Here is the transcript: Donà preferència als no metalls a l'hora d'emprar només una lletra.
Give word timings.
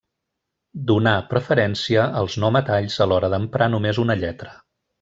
Donà 0.91 1.13
preferència 1.33 2.05
als 2.23 2.39
no 2.45 2.51
metalls 2.57 2.97
a 3.05 3.09
l'hora 3.13 3.31
d'emprar 3.35 3.69
només 3.77 4.01
una 4.07 4.17
lletra. 4.25 4.57